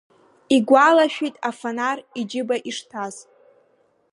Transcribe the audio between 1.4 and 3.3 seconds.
афонар иџьыба ишҭаз.